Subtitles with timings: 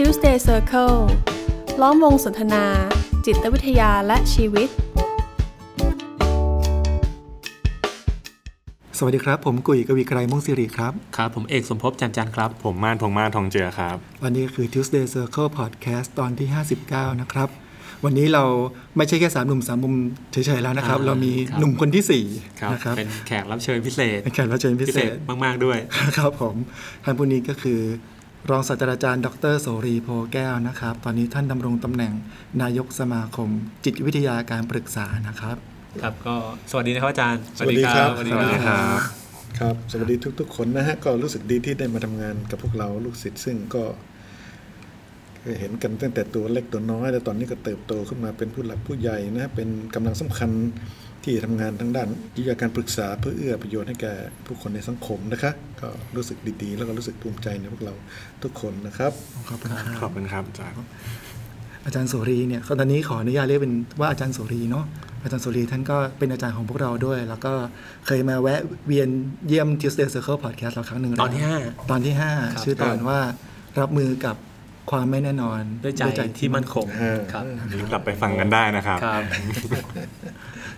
[0.00, 0.96] Tuesday Circle
[1.80, 2.64] ล้อมวงสนทนา
[3.26, 4.68] จิตวิทยาและชีวิต
[8.98, 16.48] สวัสดีครับ ผมกุยกวีไกรม่วงสิริครับ ครับ ผมเอกสมภพจันจันทร์ครับ ผมม่านพงษ์ม่านทองเจือครับ วันนี้คือ Tuesday Circle Podcast ตอนที่
[16.84, 17.48] 59 นะครับ
[18.04, 18.44] วันนี้เรา
[18.96, 19.94] ไม่ใช่แค่สามหนุ่มสามมุม
[20.32, 22.24] เฉยๆแล้วนะครับ อ่าเรามีครับ หนุ่มคนที่สี่
[22.60, 25.10] ครับนะครับ เป็นแขกรับเชิญพิเศษเป็นแขกรับเชิญพิเศษ
[25.44, 25.78] มาก ๆ ด้วย
[26.18, 26.54] ครับผม
[27.04, 27.80] ท่านผู้นี้ก็คือ
[28.50, 32.12] รองศาสตราจารย์ ดรโสรีโพแก้วนะครับ ตอนนี้ท่านดำรงตำแหน่ง
[32.62, 33.48] นายกสมาคม
[33.84, 35.56] จิตวิทยาการปรึกษานะครับ
[36.02, 36.34] ครับก็
[36.70, 39.00] สวัสดีนะครับอาจารย์ สวัสดีครับ สวัสดีครับ
[39.58, 43.82] ครับ สวัสดีทุก ๆ คนนะฮะ ก็รู้สึกดีที่ได้มาทำงานกับพวกเราลูกศิษย์ซึ่งก็
[45.40, 50.50] เคยเห็นกันตั้งแต่ตัวเล็กตัวน้อย แล้วตอนนี้ก็เติบโตขึ้นมาเป็นผู้หลักผู้ใหญ่นะ เป็นกำลังสำคัญ
[51.26, 54.14] ที่ทำงานทางด้านวิทยาการปรึกษาเพื่อเอื้อประโยชน์ให้แก่
[54.46, 57.94] ผู้คนในสังคมนะคะ ก็รู้สึกดีๆ แล้วก็รู้สึกภูมิใจในพวกเรา
[58.42, 59.12] ทุกคนนะครับ
[59.48, 60.76] ขอบคุณครับขอบคุณครับอาจารย์
[61.84, 64.84] อาจารย์โสรีเนี่ยตอนนี้ขออนุญาตเรียกเป็นว่าอาจารย์โสรีเนาะ
[65.22, 67.52] อาจารย์โสรีท่านก็เป็นอาจารย์ของพวกเราด้วย แล้วก็
[68.06, 69.08] เคยมาแวะเวียน
[69.48, 71.58] เยี่ยม Tuesday Circle Podcast เราครั้งหนึ่งแล้วตอนที่ห้า
[71.90, 72.30] ตอนที่ครั
[72.60, 73.18] บ5ชื่อตอนว่า
[73.80, 74.36] รับมือกับ
[74.90, 77.44] ความไม่แน่นอนด้วยใจที่มั่นคงอ่าครับ
[77.92, 79.22] กลับไปฟังกันได้นะครับครับ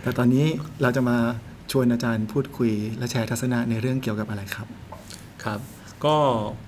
[0.03, 0.47] แต่ตอนนี้
[0.83, 1.19] เราจะมา
[1.71, 4.67] ชวนอาจารย์พูดคุย และแชร์ทัศนะในเรื่องเกี่ยวกับอะไรครับ
[5.45, 5.61] ครับ
[6.05, 6.17] ก็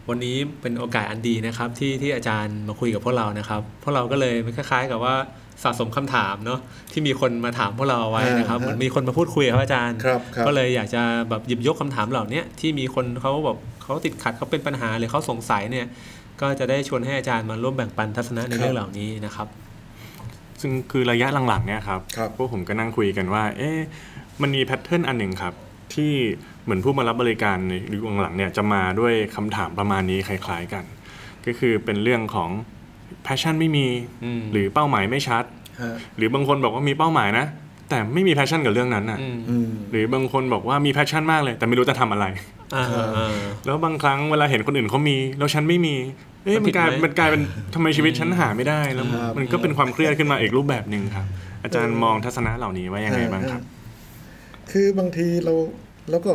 [0.08, 5.14] วันนี้เป็นโอกาสอันดีนะครับที่ที่อาจารย์มาคุยกับพวกเรานะครับพวกเราก็เลยคล้ายๆ กับว่า
[5.62, 6.60] สะสมคำถามเนาะ
[6.92, 15.86] ที่มีคนมาถามพวกเราเอาไว้นะครับอ่าเหมือนมีคนมาพูดคุยครับอาจารย์ครับครับก็เลยอยากจะแบบหยิบยกคำถามเหล่านี้ที่มีคนเขาแบบเขาติดขัดเขาเป็นปัญหาหรือเขาสงสัยเนี่ย
[16.40, 19.48] ก็จะได้ชวนให้อาจารย์มาร่วมแบ่งปันทัศนะในเรื่องเหล่านี้นะครับ
[20.60, 23.78] ซึ่งคือระยะหลังๆเนี่ยครับครับพวกผมก็นั่งคุยกันว่า เอ๊ะ
[24.42, 25.54] มันมีแพทเทิร์นอันหนึ่งครับ
[25.94, 26.12] ที่
[26.64, 30.84] เหมือนผู้มารับบริการในยุคหลังๆเนี่ยจะมาด้วยคำถามประมาณนี้คล้าย ๆกัน
[31.46, 32.50] ก็คือเป็นเรื่องของ
[33.26, 33.86] passion ไม่มี
[34.24, 35.44] อืมหรือเป้าหมายไม่ชัด
[35.80, 37.46] ฮะหรือบางคนบอกว่ามีเป้าหมายนะ
[37.88, 42.26] แต่ไม่มี passion กับเรื่องนั้นน่ะอืมอืมหรือบางคนบอกว่ามี passion มากเลย แต่ไม่รู้จะทำอะไร
[42.74, 45.94] อ่าอ่าแล้วบางครั้งเวลาเห็นคนอื่นเขามี แล้วฉันไม่มี
[46.44, 47.42] เอ๊ะมัมันนผิดกลายไหมมันกลายเป็น
[47.74, 51.26] ทำไมชีวิตฉันหาไม่ได้แล้วครับมันก็เป็นความเครียดขึ้นมาอีกรูปแบบหนึ่งครับ
[51.62, 53.62] อาจารย์มองทัศนะเหล่านี้ว่ายังไงบ้างครับ
[54.70, 55.54] คือบางทีเรา
[56.10, 56.32] เราก็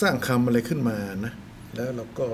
[0.00, 1.32] สร้างคำอะไรขึ้นมานะ
[1.74, 2.26] แล้วเราก็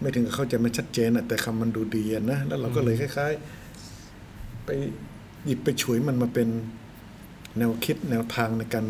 [0.00, 3.32] ไม่ถึงกับเข้าใจมันชัดเจนอะแต่คำมันดูดีอะนะแล้วเราก็เลยคล้าย
[3.98, 4.68] ๆ ไป
[5.46, 6.48] หยิบไปฉวยมันมาเป็น
[7.58, 8.86] แนวคิดแนวทางในการ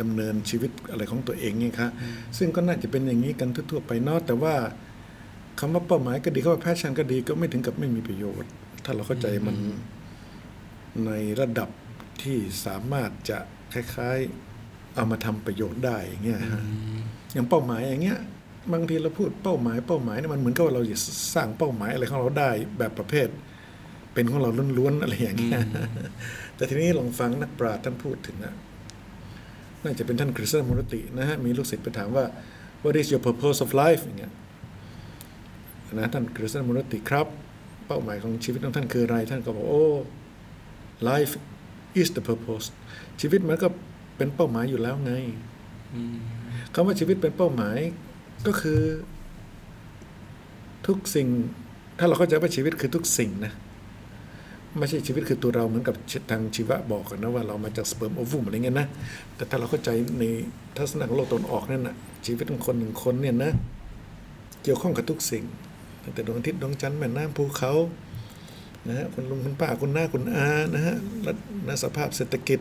[0.00, 1.90] ดำเนินชีวิตอะไรของตัวเองเนี่ยครับ
[2.38, 4.54] ซึ่งก็น่าจะเป็นอย่างนี้กันทั่วๆไปเนอะแต่ว่า
[5.64, 8.50] คำว่าเป้าหมายก็ดีคำว่าแพชชั่นก็ดีก็ไม่ถึงกับไม่มีประโยชน์
[8.84, 9.56] ถ้าเราเข้าใจมัน
[11.06, 11.68] ในระดับ
[12.22, 13.38] ที่สามารถจะ
[13.72, 16.62] คล้ายๆ เอามาทำประโยชน์ได้อย่างเงี้ยฮะ
[17.32, 18.18] อย่างเป้าหมายอย่างเงี้ย
[18.72, 20.98] บางทีเราพูดเป้าหมายเป้าหมายเนี่ยมันเหมือนกับว่าเราจะ
[21.34, 23.28] สร้างเป้าหมายอะไรของเราได้แบบประเภท
[24.14, 25.58] เป็นของเราล้วนๆอะไรอย่างเงี้ย
[26.56, 28.54] แต่ทีนี้ลองฟังนักปราชญ์ท่านพูดถึงนะ
[29.82, 32.24] น่าจะเป็นท่านคริสเตนมุรตินะฮะมีลูกศิษย์ไปถามว่า
[32.82, 34.32] what is your purpose of life อย่างเงี้ย
[35.98, 37.26] นะท่านคริสเตนมุรติครับ
[37.86, 39.86] เป้าหมายของชีวิตของท่านคืออะไร ท่านก็บอกโอ้
[41.08, 41.32] life
[42.00, 42.66] is the purpose
[43.20, 43.68] ชีวิตมันก็
[44.16, 45.12] เป็นเป้าหมายอยู่แล้วไง
[46.74, 47.78] คำว่าชีวิตเป็นเป้าหมาย
[48.46, 48.80] ก็คือ
[50.86, 51.28] ทุกสิ่ง
[51.98, 53.52] ถ้าเราเข้าใจว่าชีวิตคือทุกสิ่งนะ
[54.78, 55.94] ไม่ใช่ชีวิตคือตัวเราเหมือนกับ
[56.30, 58.86] ทางชีวะบอกกันนะว่าเรามาจากสเปิร์มโอวูมอะไรเงี้ยนะ
[59.36, 60.24] แต่ถ้าเราเข้าใจใน
[60.76, 63.52] ทัศนะของโลกตะวันออกนั่นนะชีวิตของคนหนึ่งคนเนี่ยนะ
[64.62, 65.44] เกี่ยวข้องกับทุกสิ่ง
[66.02, 67.72] ตั้งแต่ดวงอาทิตย์ดวงจันทร์แม่น้ำภูเขา
[68.88, 70.96] นะฮะคุณลุงคุณป้าคุณน้าคุณอานะฮะ
[71.64, 72.60] และสภาพเศรษฐกิจ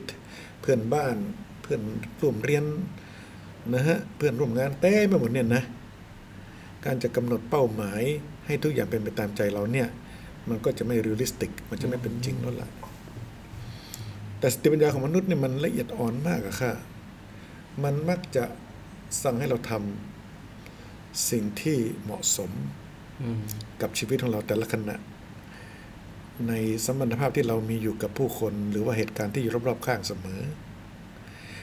[0.61, 1.15] เพื่อนบ้าน
[1.61, 1.81] เพื่อน
[2.21, 2.65] ร่วมเรียน
[3.73, 5.63] นะฮะเพื่อนร่วมงานเต้ไปหมดเนี่ยนะ
[6.85, 8.01] การจะกำหนดเป้าหมาย
[8.45, 9.87] ให้ทุกอย่างเป็นไปตามใจเราเนี่ย
[10.49, 12.69] มันก็จะไม่เรียลลิสติก มันจะไม่เป็นจริงแล้วล่ะ
[14.39, 16.73] แต่สติปัญญาของมนุษย์เนี่ยมันละเอียดอ่อนมากอะค่ะ
[17.83, 18.43] มันมักจะ
[19.23, 22.51] สั่งให้เราทำสิ่งที่เหมาะสม
[23.81, 24.95] กับชีวิตของเราแต่ละขณะ
[26.47, 26.53] ใน
[26.85, 30.41] สัมพันธภาพที่เรามีอยู่กับผู้คน หรือว่าเหตุการณ์ที่อยู่รอบๆข้างเสมอ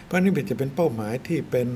[0.05, 1.69] เพราะนี่เป็นจะเป็นเป้าหมายที่เป็น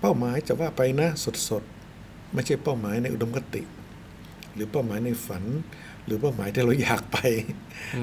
[0.00, 1.08] เป้าหมายจะว่าไปนะ
[1.48, 3.62] สดๆไม่ใช่เป้าหมายในอุดมคติ
[4.54, 5.44] หรือเป้าหมายในฝัน
[6.04, 7.18] หรือเป้าหมายที่เราอยากไป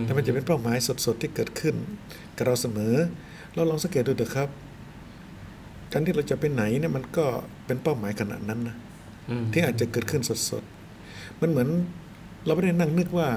[0.02, 1.76] แต่มันจะเป็นเป้าหมายสดๆที่เกิดขึ้น
[2.36, 2.96] กับเราเสมอ
[3.54, 4.50] เราลองสังเกตดูเถอะครับ
[5.92, 7.26] การที่เราจะไปไหนเนี่ยมันก็
[7.66, 8.76] เป็นเป้าหมายขนาดนั้นนะ
[9.52, 11.70] ที่อาจจะเกิดขึ้นสดๆ มันเหมือน
[12.46, 13.28] เราไม่ได้นั่งนึกว่า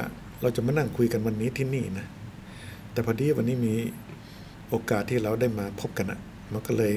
[0.43, 2.07] เราจะมานั่งคุยกันวันนี้ที่นี่นะ
[2.93, 3.75] แต่พอดีวันนี้มี
[4.69, 6.21] โอกาสที่เราได้มาพบกันอะ
[6.53, 6.95] มันก็เลย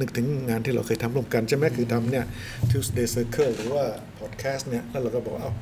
[0.00, 2.24] นึกถึงงานที่เราเคยทำร่วมกันใช่ไหมคือทำเนี่ย
[2.70, 3.84] Tuesday Circle หรือว่า
[4.18, 5.52] podcast เนี่ย แล้วเราก็บอกว่าเอ้า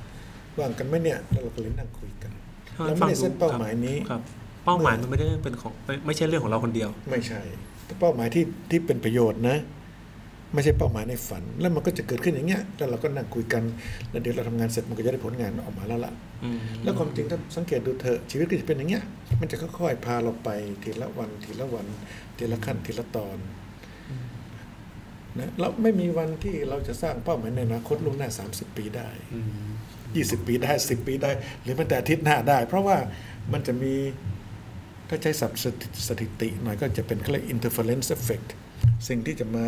[0.59, 2.31] ว่างกันไหมเนี่ย แล้วเราก็เลยนั่งคุยกัน
[2.77, 4.23] ถ้าเราฟัไม่งได้เซตเป้าหมายนี้ครับ
[4.65, 7.41] เป้าหมายมันไม่ได้เป็นของไม่ไม่ใช่เรื่องของเราคนเดียว ไม่ใช่
[7.87, 9.57] แต่เป้าหมายที่ที่เป็นประโยชน์นะ
[10.55, 13.63] ไม่ใช่เป้าหมายในฝัน แล้วมันก็จะเกิดขึ้นอย่างเงี้ยแล้วเราก็นั่งคุยกัน
[14.11, 16.13] แล้วเดี๋ยวเราทำงานเสร็จมันก็จะได้ผลงานออกมาแล้วล่ะ
[16.45, 19.05] อืมแล้วความจริงถ้าสังเกตดูเถอะชีวิตก็จะเป็นอย่างเงี้ย
[19.41, 20.49] มันจะค่อยๆพาเราไป
[20.83, 21.87] ทีละวันทีละวัน
[22.37, 23.39] ทีละขั้นทีละตอน
[25.39, 29.71] นะเราไม่มีวันที่เราจะสร้างเป้าหมายในอนาคตล่วงหน้า 30 ปีได้อืม
[30.41, 31.31] 20 ปีได้10 ปีได้
[31.63, 32.97] หรือแม้แต่อาทิตย์หน้าได้ เพราะว่า
[33.53, 33.95] มันจะมี
[35.09, 38.49] ถ้าใช้ศัพท์สถิสถิติหน่อยก็จะเป็นเขาเรียก interference effect
[39.09, 39.67] สิ่งที่จะมา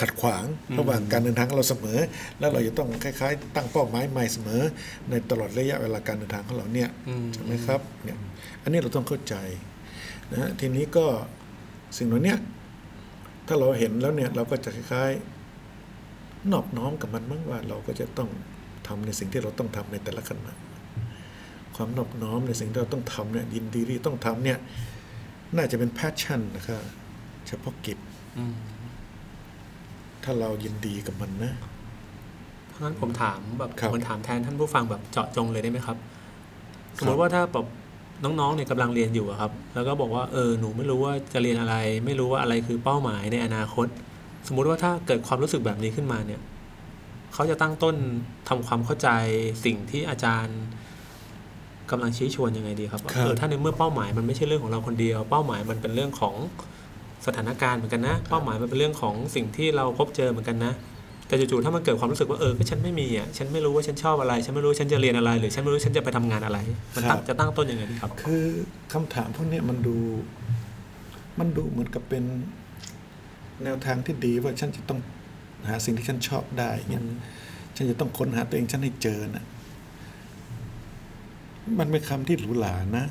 [0.00, 0.44] ขัดขวาง
[0.78, 1.98] ระหว่างการเดินทางของเราเสมอ
[2.38, 4.62] แล้วเราจะต้องคล้ายๆ ตั้งเป้าหมายใหม่เสมอ
[5.10, 8.18] ในตลอดระยะเวลาการเดินทางของเราเนี่ยอืมใช่ไหมครับเนี่ย
[8.62, 9.34] อันนี้เราต้องเข้าใจ
[10.32, 11.06] นะฮะทีนี้ก็
[11.96, 12.34] สิ่งเหล่านี้
[13.46, 18.28] ถ้าเราเห็นแล้วเนี่ยเราก็จะคล้ายๆนอบน้อมกับมันมั้งว่าเราก็จะต้อง
[18.86, 20.52] ทำในสิ่งที่เราต้องทำในแต่ละขณะ
[21.76, 24.58] ความนอบน้อมในสิ่งที่เราต้องทำเนี่ยยินดีที่ต้องทำเนี่ย
[25.56, 26.82] น่าจะเป็น passion นะครับ
[27.46, 27.98] เฉพาะกิจ
[28.38, 28.54] อืม
[30.26, 31.52] ถ้าเรายินดีกับมันนะ
[32.68, 35.96] เพราะงั้นผมถามแบบครับ เหมันถามแทนท่านผู้ฟังแบบเจาะจงเลยได้ไหมครับ
[36.98, 37.66] สมมติว่าถ้าแบบ
[38.24, 41.74] น้องๆเนี่ยกำลังเรียนอยู่อะครับ แล้วก็บอกว่าเออหนูไม่รู้ว่าจะเรียนอะไร
[42.04, 43.86] ไม่รู้ว่าอะไรคือเป้าหมายในอนาคต
[44.46, 46.40] สมมุติว่าถ้าเกิดความรู้สึกแบบนี้ขึ้นมาเนี่ย
[47.34, 47.96] เขาจะตั้งต้น
[48.48, 49.08] ทำความเข้าใจ
[49.64, 50.58] สิ่งที่อาจารย์
[51.90, 56.34] กำลังชี้ชวนยังไงดีครับว่าครับ เออถ้าในเมื่อเป้าหมายมันไม่ใช่เรื่องของเราคนเดียว เป้าหมายมันเป็นเรื่องของ
[57.26, 60.72] สถานการณ์เหมือนกันนะ เป้าหมายมันเป็นเรื่องของสิ่งที่เราพบเจอเหมือนกันนะ
[61.28, 66.58] แต่จู่ๆถ้ามันเกิดความรู้สึกว่าเออก็ฉันไม่มีอะฉันไม่รู้ว่าฉันชอบอะไร ฉันไม่รู้ว่าฉันจะเรียนอะไร หรือฉันไม่รู้ฉันจะไปทำงานอะไร
[66.96, 68.44] มันตั้งจะตั้งต้นยังไงดีครับ คือ
[68.92, 69.96] คำถามพวกเนี้ยมันดู
[71.38, 72.24] มันดูเหมือนกับเป็น
[73.64, 75.00] แนวทางที่ดีว่าฉันจะต้อง
[75.68, 77.02] หาสิ่งที่ฉันชอบได้เนี่ย
[77.76, 79.44] ฉันจะต้องค้นหาตัวเองฉันให้เจอนะ
[81.78, 83.04] มันเป็นคำที่หรูหรานะ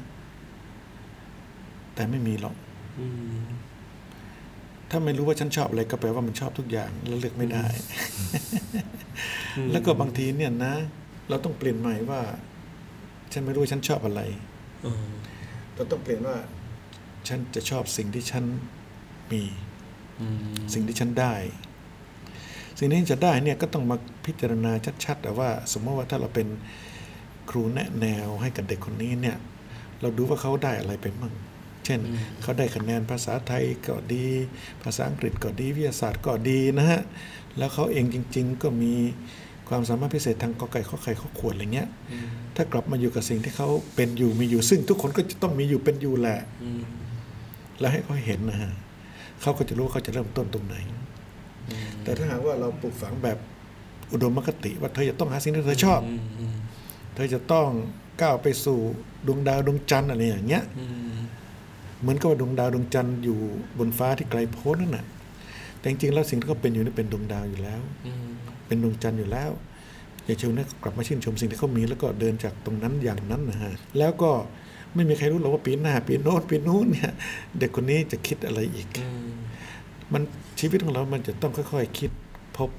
[1.95, 2.55] แต่ไม่มีหรอก
[2.99, 3.05] อื
[3.39, 3.45] ม
[4.89, 7.65] ถ้าไม่รู้ว่าฉันชอบอะไรก็แปลว่ามันชอบทุกอย่างแล้วเลือกไม่ได้
[9.71, 10.73] แล้วก็บางทีเนี่ยนะ
[11.29, 12.21] เราต้องเปลี่ยนใหม่ว่า
[13.31, 14.21] ฉันไม่รู้ว่าฉันชอบอะไร
[14.83, 15.07] เออ
[15.75, 16.35] เราต้องเปลี่ยนว่า
[17.27, 18.43] ฉันจะชอบสิ่งที่ฉัน
[19.31, 19.43] มี
[20.21, 21.33] อืมสิ่งที่ฉันได้
[22.79, 24.71] สิ่งที่จะได้เนี่ยก็ต้องมาพิจารณา
[25.05, 26.47] ชัดๆแต่ว่า สมมติว่าถ้าเราเป็น
[27.49, 29.37] ครูแนะแนวให้กับเด็กคนนี้เนี่ย
[30.01, 31.33] เราดูว่าเขาได้อะไรไปมั่ง
[31.85, 31.99] เช่น
[32.41, 34.25] เขาได้คะแนนภาษาไทยก็ดี
[34.83, 37.01] ภาษาอังกฤษก็ดี วิทยาศาสตร์ก็ดีนะฮะ
[37.57, 38.93] แล้วเขาเองจริง ๆ ก็มี
[39.69, 41.89] ความสามารถพิเศษทางกอไก่ข้อไข่ข้อขวดอะไรเงี้ย
[42.55, 46.81] ถ้ากลับมาอยู่กับสิ่งที่เขาเป็นอยู่มีอยู่ ซึ่งทุกคนก็จะต้องมีอยู่เป็นอยู่แหละอืม
[47.79, 48.71] แล้วให้เขาเห็นนะฮะ
[49.41, 50.75] เขาก็จะรู้ว่าเขาจะเริ่มต้นตรงไหน
[52.03, 53.37] แต่ถ้าหากว่าเราปลูกฝังแบบ
[54.11, 56.55] อุดมคติ ว่าเธอจะต้องหาสิ่งที่เธอชอบอืมอืม
[57.15, 57.67] เธอจะต้อง
[58.21, 58.79] ก้าวไปสู่
[59.27, 61.14] ดวงดาวดวงจันทร์อะไรอย่างเงี้ยอืม
[62.05, 63.39] เหมือนกับว่าดวงดาวดวงจันทร์อยู่
[63.79, 65.05] บนฟ้าที่ไกลโพ้นนั่นน่ะ
[65.79, 68.27] แต่จริงๆแล้วสิ่งที่เขาเป็นอยู่นี่เป็นดวงดาวอยู่แล้วอืม
[68.67, 69.51] เป็นดวงจันทร์อยู่แล้ว
[70.25, 74.31] อย่าเชิญนะกลับมาชื่นชมสิ่งที่เขามีแล้วก็เดินจากตรงนั้นอย่างนั้นนะฮะแล้วก็
[74.95, 77.11] ไม่มีใครรู้หรอกว่าปีหน้าปีโน้นปีนู้นเนี่ย
[77.59, 79.33] เด็กคนนี้จะคิดอะไรอีกอืม
[80.13, 80.23] มัน
[80.59, 82.11] ชีวิตของเรา มันจะต้องค่อยๆคิด
[82.57, 82.69] พบ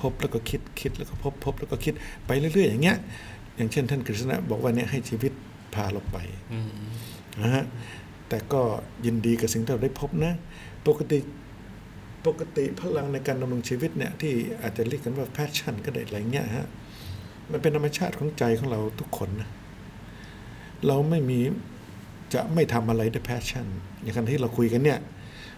[0.00, 1.94] พบแล้วก็คิดคิดแล้วก็พบพบแล้วก็คิด
[2.26, 2.98] ไปเรื่อยๆ อย่างเงี้ย
[3.56, 5.32] อย่างเช่น ท่านกฤษณะบอกว่าเนี่ยให้ชีวิต
[5.74, 6.18] พาเราไป
[6.52, 6.70] อืม
[7.42, 7.64] นะฮะ
[8.28, 8.60] แต่ก็
[9.06, 10.32] ยินดีกับสิ่งที่เราได้พบนะ
[10.88, 11.18] ปกติ
[12.26, 16.66] ปกติพลังในการดำรงชีวิตเนี่ยที่อาจจะเรียกกันว่า passion ก็ได้อะไรเงี้ยฮะ
[17.50, 19.48] มันเป็นธรรมชาติของใจของเราทุกคนนะ
[20.86, 21.40] เราไม่มี
[22.34, 23.66] จะไม่ทำอะไรด้วย passion
[24.02, 24.98] อย่างการที่เราคุยกันเนี่ย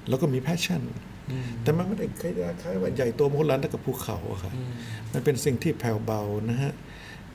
[0.09, 0.83] เราก็มี passion
[1.31, 4.73] อืมแต่มันไม่ได้คล้ายๆว่าใหญ่โตมโหฬารเท่ากับภูเขาอะครับอืม
[5.13, 6.21] มันเป็นสิ่งที่แผ่วเบา
[6.51, 6.73] นะฮะ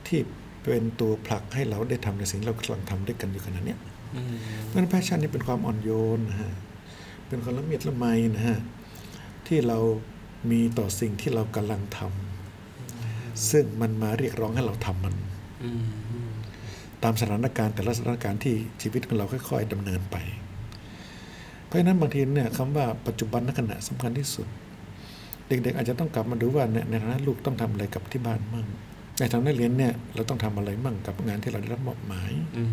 [0.06, 0.20] ที่
[0.62, 3.78] เป็นตัวผลักให้เราได้ทำในสิ่งที่เรากำลังทำด้วยกันอยู่ขณะเนี้ย
[4.14, 6.52] อืมเพราะฉะนั้นแพชชั่นนี่เป็นความอ่อนโยนนะฮะ
[7.28, 8.58] เป็นความละเมียดละไมนะฮะ
[9.46, 9.78] ที่เรา
[10.50, 15.14] มีต่อสิ่งที่เรากำลังทำซึ่งมันมาเรียกร้องให้เราทำมัน
[15.62, 16.30] อืมอืม
[17.02, 20.16] ตามสถานการณ์แต่ละสถานการณ์ที่ชีวิตของเราค่อย ๆดำเนินไป
[21.66, 24.46] เพราะฉะนั้นบางทีเนี่ยคำว่าปัจจุบันนขณะสำคัญที่สุด
[25.48, 28.66] เด็กๆอาจจะต้องกลับมาดูว่าในในฐานะลูกต้องทำอะไรกับที่บ้านมั่ง
[29.18, 32.72] ในฐานะนักเรียนเนี่ยเราต้องทำอะไรมั่งกับงานที่เราได้รับมอบหมายอืม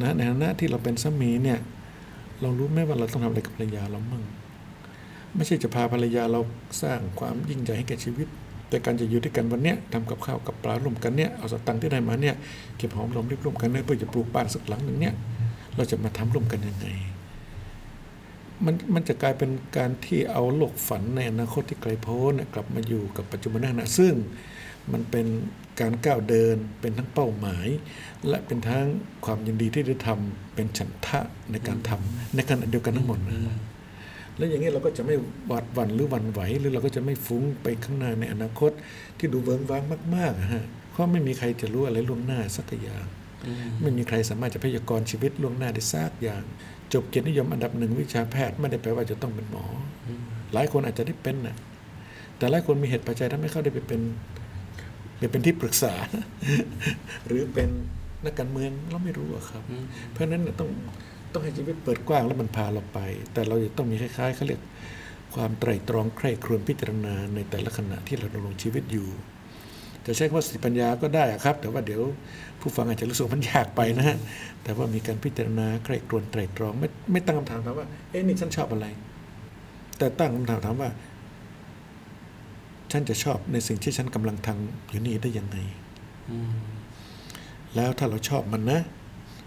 [0.00, 1.58] นะในฐานะที่เราเป็นสามีเนี่ย
[2.40, 4.22] เรารู้ไหมว่าเราต้องทำอะไรกับภรรยาเรามั่ง
[5.36, 6.40] ไม่ใช่จะพาภรรยาเรา
[6.82, 8.28] สร้างความยิ่งใหญ่ให้แก่ชีวิต
[8.68, 12.34] แต่การจะอยู่ด้วยกันวันเนี้ยทำกับข้าวกับปลาร่วมกันเนี่ยเอาสตังค์ที่ได้มาเนี่ย
[12.76, 15.14] เก็บหอมรอมริบร่วมกันเนี่ยเพื่อจะปลูกบ้านสักหลังหนึ่งเนี่ย
[15.76, 16.86] เราจะมาทำร่วมกันยังไง
[18.64, 24.14] มันมันจะกลายเป็นการที่เอาโลกฝันในอนาคตที่ไกลโพ้นน่ะกลับมาอยู่กับปัจจุบันขณะซึ่ง
[24.92, 25.26] มันเป็น
[25.80, 27.66] การก้าวเดินเป็นทั้งเป้าหมาย
[28.28, 28.86] และเป็นทั้ง
[29.24, 31.20] ความยินดีที่ได้ทำเป็นฉันทะ
[31.52, 33.40] ในการทำในขณะเดียวกันทั้งหมดนะ
[34.36, 38.70] แล้วอย่างนี้เราก็จะไม่หวาดหวั่นหรือหวั่นไหว หรือเราก็จะไม่ฟุ้งไปข้างหน้าในอนาคต
[39.18, 39.82] ที่ดูเวิ้งว้าง
[40.14, 43.06] มากๆอะฮะเพราะไม่มีใครจะรู้อะไรล่วงหน้าสักอย่าง
[43.82, 46.44] ไม่มีใครสามารถจะพยากรณ์ชีวิตล่วงหน้าได้สักอย่าง
[46.92, 49.64] จบเกียรตินิยมอันดับหนึ่งวิชาแพทย์ไม่ได้แปลว่าจะต้องเป็นหมอ
[50.06, 50.08] อ
[50.54, 51.56] หลายคนอาจจะได้เป็นนะ
[52.38, 54.00] แต่หลายคนมีเหตุปัจจัยทำให้เขาได้ไปเป็น
[55.18, 55.94] ไปเป็นที่ปรึกษา
[57.26, 57.68] หรือเป็น
[58.24, 59.62] นักการเมืองเราไม่รู้อะครับ
[60.10, 60.70] เพราะฉะนั้นน่ะต้อง
[61.32, 62.98] ต้องให้ชีวิตเปิดกว้างแล้วมันพาเราไป
[63.32, 64.60] แต่เราจะต้องมีคล้ายๆเขาเรียก
[65.34, 69.08] ความไตร่ตรองใคร่ครวญพิจารณาในแต่ละขณะที่เราดำรงชีวิตอยู่
[70.06, 72.02] จะใช้คำว่าสติปัญญาก็ได้อะครับ แต่ว่าเดี๋ยว
[72.60, 74.16] ผู้ฟังอาจจะรู้สึกว่ามันยากไปนะฮะ
[74.64, 78.86] แต่ว่ามีการพิจารณาใคร่ครวญไตร่ตรองไม่ไม่ตั้งคำถามถามว่าเอ๊ะนี่ฉันชอบอะไร
[79.98, 80.90] แต่ตั้งคำถามถามว่า
[82.96, 85.56] ฉันจะชอบในสิ่งที่ฉันกำลังทำอยู่นี่ได้ยังไง
[87.74, 88.80] แล้วถ้าเราชอบมันนะ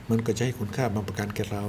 [0.09, 1.63] มันก็จะให้คุณค่าบางประการแก่เรา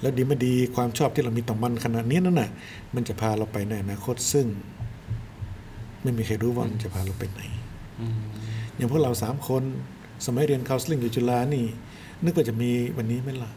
[0.00, 2.50] แล้วดีไม่ดีความชอบที่เรามีต่อมันขนาดนี้นั่นน่ะ
[2.94, 4.46] มันจะพาเราไปในอนาคตซึ่ง
[6.02, 7.40] ไม่มีใครรู้ว่ามันจะพาเราไปไหน
[8.76, 9.62] อย่างพวกเราสามคน
[10.26, 11.64] สมัยเรียนคาสลิงอยู่จุฬานี่
[12.24, 13.50] นึกว่าจะมีวันนี้ไหมล่ะ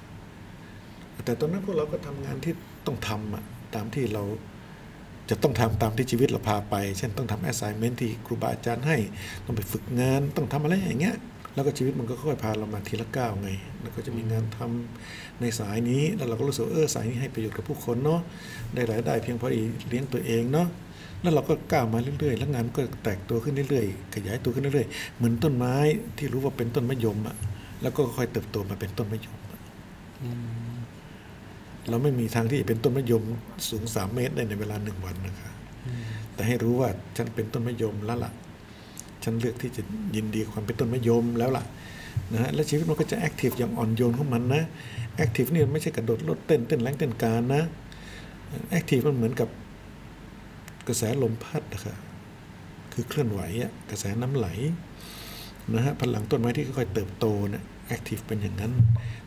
[1.26, 2.54] แต่ตอนนั้นพวกเราก็ทำงานที่
[2.86, 3.44] ต้องทำอะ
[3.76, 4.24] ตามที่เรา
[5.32, 8.98] จะต้องทำตามที่ชีวิตเราพาไป เช่นต้องทำ assignment ที่ครูบาอาจารย์ให้
[9.46, 11.16] ต้องไปฝึกงาน ต้องทำอะไรอย่างเงี้ย
[11.54, 13.50] แล้วก็ชีวิตมันก็ค่อยพาเรามาทีละก้าวไง
[13.82, 18.22] แล้วก็จะมีงานทำในสายนี้ แล้วเราก็รู้สึกเออสายนี้ให้ประโยชน์กับผู้คนเนาะ
[18.74, 20.68] ได้รายได้เพียงพอดีเลี้ยงตัวเองเนาะ
[21.22, 25.76] แล้วเราก็ก้าวมาเรื่อยๆ แล้วงานมันก็แตกตัวขึ้นเรื่อยๆ ขยายตัวขึ้นเรื่อยๆ เหมือนต้นไม้
[26.18, 27.36] ที่รู้ว่าเป็นต้นมะยมอะ
[27.82, 29.60] แล้วก็ค่อยเติบโตมาเป็นต้นมะยมอะ
[31.90, 33.24] เราไม่มีทางที่จะเป็นต้นมะยม
[33.70, 35.52] สูงสามเมตรได้ในเวลาหนึ่งวันนะคะ
[36.34, 38.32] แต่ให้รู้ว่าฉันเป็นต้นมะยมแล้วล่ะ
[39.24, 39.82] ฉันเลือกที่จะ
[40.16, 41.64] ยินดีกับความเป็นต้นมะยมแล้วล่ะ
[42.34, 44.64] นะฮะและชีวิตมันก็จะ active อย่างอ่อนโยนของมันนะ
[45.16, 47.64] active นี่ไม่ใช่กระโดดโลดเต้นเต้นแรงเต้นการนะ
[48.72, 49.50] active มันเหมือนกับ
[50.88, 51.96] กระแสลมพัดนะคะ
[52.94, 54.48] คือเคลื่อนไหวอะกระแสน้ำไหล
[55.74, 58.74] นะฮะพลังต้นไม้ที่ค่อยๆเติบโตเนี่ย active เป็นอย่างนั้น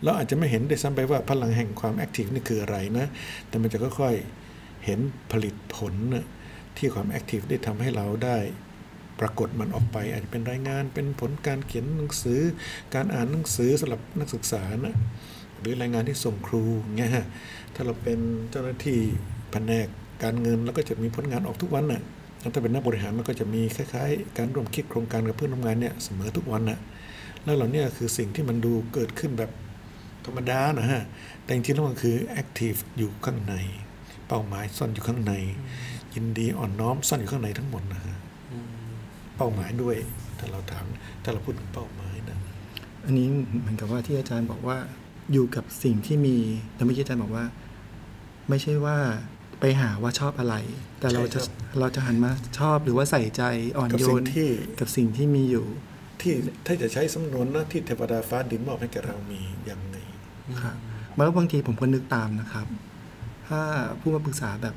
[0.02, 3.06] เราอาจจะไม่เห็นได้ซ้ำไปว่าพลังแห่งความ active นี่คืออะไรนะ
[3.48, 4.98] แต่มันจะค่อยๆเห็น
[5.32, 5.94] ผลิตผล
[6.76, 8.38] ที่ความ active ได้ทำให้เราได้
[9.20, 12.40] ปรากฏมันออกไปอาจจะเป็นรายงานเป็นผลการเขียนหนังสือ
[12.94, 14.94] การอ่านหนังสือสำหรับนักศึกษานะ
[15.60, 16.62] หรือรายงานที่ส่งครู
[16.98, 17.26] เงี้ยฮะ
[17.74, 18.18] ถ้าเราเป็น
[18.50, 18.98] เจ้าหน้าที่
[19.52, 19.86] แผนก
[20.22, 22.02] การเงินแล้วก็จะมีผลงานออกทุกวันน่ะ
[22.54, 26.78] ถ้าเป็นนักบริหารมันก็จะมีคล้ายๆ การร่วมคิดโครงการกับเพื่อนร่วมงานเนี่ยเสมอทุกวันน่ะ
[27.44, 29.50] แล้วเหล่านี้คือสิ่งที่มันดูเกิดขึ้นแบบ
[30.24, 31.02] ธรรมดานะฮะ
[31.42, 33.54] แต่จริงๆแล้วมันคือแอคทีฟอยู่ข้างใน
[34.28, 35.32] เป้าหมายซ่อนอยู่ข้างใน
[36.14, 38.16] ยินดีอ่อนน้อมซ่อนอยู่ข้างในทั้งหมดนะฮะ
[39.36, 39.96] เป้าหมายด้วย
[40.38, 40.84] ถ้าเราถาม
[41.22, 42.38] ถ้าเราพูดถึงเป้าหมายนะ
[43.04, 43.26] อันนี้
[43.60, 44.78] เหมือนกับว่าที่อาจารย์บอกว่า
[45.32, 46.36] อยู่กับสิ่งที่มี
[46.74, 47.44] แต่เมื่อกี้อาจารย์บอกว่า
[48.48, 48.96] ไม่ใช่ว่า
[49.60, 50.54] ไปหาว่าชอบอะไร
[51.00, 53.42] แต่เราจะใช่ครับเราจะหันมาชอบหรือว่าใส่ใจ
[53.76, 54.48] อ่อนกับโยสิ่นงที่
[54.80, 55.66] กับสิ่งที่มีอยู่
[56.20, 56.32] ที่
[56.66, 59.96] ถ้าจะใช้สำนวนนะที่เทวดาฟ้าดินมอบให้แก่เรามีอย่างไง
[60.62, 60.76] ครับ
[61.16, 62.66] แล้วบางทีผมก็นึกตามนะครับ
[63.48, 63.60] ถ้า
[64.00, 64.74] ผู้มาปรึกษาแบบ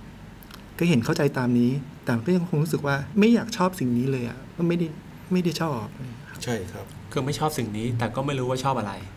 [0.77, 1.71] ก็เห็นเข้าใจตามนี้
[2.03, 4.87] แต่ก็ยังคงรู้สึกว่าไม่อยากชอบสิ่งนี้เลยอะก็ไม่ได้
[5.31, 5.85] ไม่ได้ชอบ
[6.29, 9.16] ครับใช่ครับ คือไม่ชอบสิ่งนี้แต่ก็ไม่รู้ว่าชอบอะไรอ่า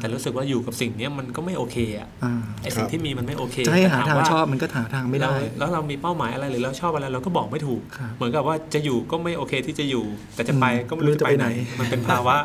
[0.00, 12.36] แต่รู้สึกว่าอยู่กับสิ่งเนี้ยมันก็ไม่โอเคอะอ่าไอสิ่คงรับที่มีมันไม่โอเคจะให้หาแต่ทางว่ชอบมันก็หาทางไม่ได้ แล้วเรามีเป้าหมายอะไรหรือเราชอบอะไรเราก็บอกไม่ถูกครับเหมือนกับว่าจะอยู่ก็ไม่โอเคที่จะอยู่ แต่จะไปอืมก็ไม่รู้จะไปไหนไม่รู้จะไปไหน มันเป็นภาวะ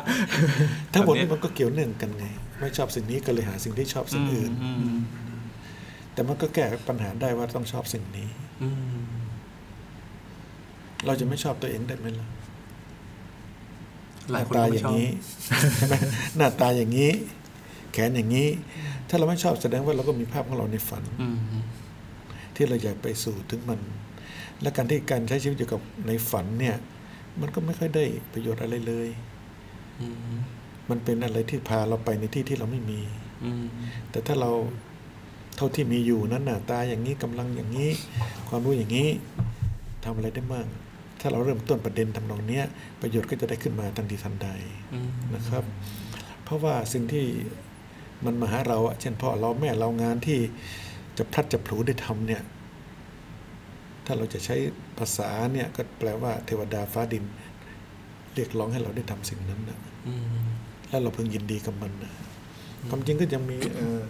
[0.94, 2.26] ทั้งหมดแบบเนี้นี้ยมันก็เกี่ยวเนื่องกันไง
[2.60, 4.96] ไม่ชอบสิ่งนี้ก็เลยหาสิ่งที่ชอบสิ่งอื่นอืม
[6.14, 8.28] แต่มันก็แก้ปัญหาได้ว่าต้องชอบสิ่งนี้
[8.62, 9.02] อืม
[11.06, 12.28] เราจะไม่ชอบตัวเองได้ไหมล่ะ
[14.32, 15.08] หหลายน้าคนตาก็อไม่ย่าชองบนี้
[15.76, 15.94] ใช่ไหม
[16.36, 17.12] หน้าตาอย่างนี้
[17.92, 18.48] แขนอย่างนี้
[19.08, 21.36] ถ้าเราไม่ชอบแสดงว่าเราก็มีภาพของเราในฝันอืม
[22.54, 23.80] ที่เราอยากไปสู่ถึงมัน
[24.62, 26.76] และการที่การใช้ชีวิตอยู่กับในฝันเนี่ย
[27.40, 29.08] มันก็ไม่ค่อยได้ประโยชน์อะไรเลย
[30.00, 30.34] อืม
[30.90, 33.00] มันเป็นอะไรที่พาเราไปในที่ที่เราไม่มี
[33.44, 33.64] อืม
[34.10, 34.50] แต่ถ้าเรา
[35.56, 37.90] เท่าที่มีอยู่นั้นหน้าตาอย่างนี้กำลังอย่างนี้
[38.48, 39.08] ความรู้อย่างนี้
[40.04, 40.66] ทำอะไรได้มาก
[41.20, 42.64] ถ้าเราเริ่มต้นประเด็นทำนองเนี้ย
[43.00, 44.48] ประโยชน์ก็จะได้ขึ้นมาทันทีทันใด
[44.94, 45.64] อืมนะครับ
[46.44, 47.26] เพราะว่าสิ่งที่
[48.24, 50.38] มันมาหาเราอะเช่นพ่อเราแม่เรางานที่
[51.18, 52.42] จะพลัดจะผลูได้ทำเนี่ย
[54.06, 54.56] ถ้าเราจะใช้
[54.98, 57.24] ภาษาเนี่ยก็แปลว่าเทวดาฟ้าดิน
[58.34, 60.46] เรียกร้องให้เราได้ทำสิ่งนั้นนะอืม
[60.88, 62.12] แล้วเราพึงยินดีกับมันนะ
[62.88, 64.02] ความจริงก็ยังมีเอ่อ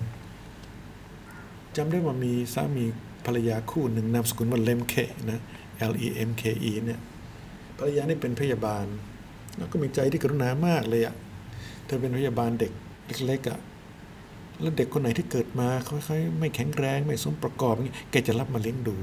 [1.77, 2.85] จำได้ว่ามีสามี
[3.27, 4.95] ภรรยาคู่หนึ่งนามสกุลว่าเลมเค
[5.31, 5.41] นะ
[5.91, 7.01] L E M K E เนี่ย
[7.79, 8.87] ภรรยานี่เป็นพยาบาล
[9.57, 11.15] แล้วก็มีใจที่กรุณามากเลยอะ่ะ
[11.87, 12.73] เธอเป็นพยาบาลเด็ก
[13.27, 13.59] เล็กๆอะ่ะ
[14.61, 18.97] แล้วเด็กคนไหนที่เกิดมาค่อยๆไม่แข็งแรงไม่สมประกอบอย่างงี้แกจะรับมาเลี้ยงดู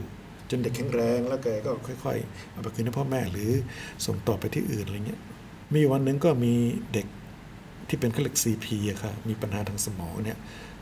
[0.50, 3.52] จนเด็กแข็งแรงแล้วแกก็ค่อยๆเอาไปคืนให้พ่อแม่หรือ
[4.06, 5.22] ส่งต่อไปที่อื่นอะไรเงี้ย
[5.76, 6.54] มีวันหนึ่งก็มี
[6.94, 7.08] เด็ก
[7.88, 10.38] ที่เป็นเขาเรียก CP อะค่ะมีปัญหาทางสมองเนี่ย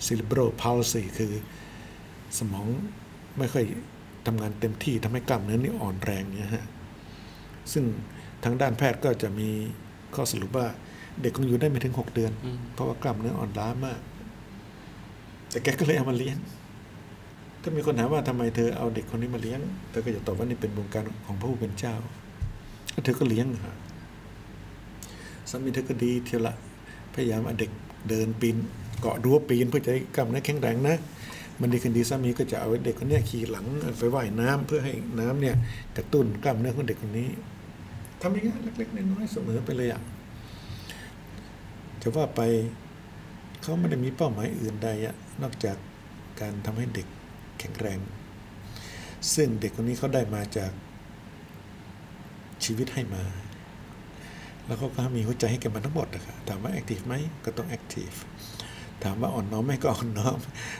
[0.05, 1.33] cerebral palsy คือ
[2.39, 2.67] สมอง
[3.37, 3.63] ไม่ค่อย
[4.27, 6.65] ทำงานเต็มที่ทำให้กล้ามเนื้อนี่อ่อนแรงเนี่ยฮะ
[7.73, 7.83] ซึ่ง
[8.43, 9.49] ทางด้านแพทย์ก็จะมี
[10.15, 10.67] ข้อสรุปว่า
[11.21, 12.31] เด็กคงอยู่ได้ไม่ถึง6เดือน
[12.73, 13.99] เพราะว่ากล้ามเนื้ออ่อนล้ามาก
[15.49, 16.37] แต่แกก็เลยเอามาเลี้ยง
[17.61, 21.95] ถ้ามีคนถามว่าทำไมเธอเอาเด็กคนนี้มาเลี้ยง เธอก็จะตอบว่านี่เป็นวงการของพระผู้เป็นเจ้า
[22.91, 23.75] แล้วเธอก็เลี้ยงค่ะ
[25.49, 26.55] สามีเธอก็ดีเที่ยวละ
[27.13, 27.71] พยายามเอาเด็ก
[28.09, 28.55] เดินปีน
[29.01, 30.97] เกาะรั้วปีนเพื่อจะให้กล้ามเนื้อแข็งแรงนะ
[31.59, 33.65] มันดีขึ้นดีสามีก็จะเอาเด็กคนนี้ขี่หลัง
[33.99, 35.55] ไปว่ายน้ำเพื่อให้น้ำเนี่ย
[35.97, 37.29] กระตุ้นกล้ามเนื้อของเด็กคนนี้
[38.21, 40.01] ทำอย่างเงี้เล็กๆน้อยๆเสมอไปเลยอะ
[42.01, 42.41] จะว่าไป
[43.61, 45.77] เขาไม่ได้มีเป้าหมายอื่นใดอะนอกจาก
[46.41, 47.07] การทำให้เด็ก
[47.59, 47.99] แข็งแรง
[49.33, 50.71] ซึ่งเด็กคนนี้เขาได้มาจาก
[52.63, 53.23] ชีวิตให้มา
[54.65, 57.13] แล้วเขาก็มีหัวใจให้แกมันทั้งหมดนะครับถามว่าแอคทีฟไหม
[57.45, 58.11] ก็ต้องแอคทีฟ
[59.03, 60.37] ถามว่าอ่อนน้อมไหมก็อ่อนน้อม